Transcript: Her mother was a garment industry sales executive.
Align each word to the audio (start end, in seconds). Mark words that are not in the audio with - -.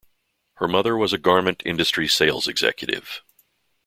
Her 0.55 0.67
mother 0.67 0.97
was 0.97 1.13
a 1.13 1.19
garment 1.19 1.61
industry 1.63 2.07
sales 2.07 2.47
executive. 2.47 3.21